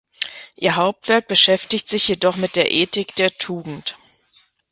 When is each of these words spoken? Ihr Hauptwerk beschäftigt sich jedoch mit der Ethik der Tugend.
Ihr 0.55 0.77
Hauptwerk 0.77 1.27
beschäftigt 1.27 1.87
sich 1.87 2.07
jedoch 2.07 2.35
mit 2.35 2.55
der 2.55 2.71
Ethik 2.71 3.13
der 3.17 3.29
Tugend. 3.29 3.95